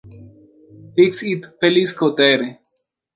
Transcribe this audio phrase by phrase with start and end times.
[0.95, 2.57] Fix-It Felix Jr.